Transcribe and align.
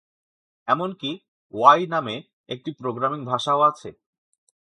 এমনকি 0.67 1.11
'ওআই' 1.53 1.85
নামে 1.87 2.15
একটি 2.49 2.69
প্রোগ্রামিং 2.71 3.19
ভাষাও 3.25 3.61
আছে। 3.61 3.89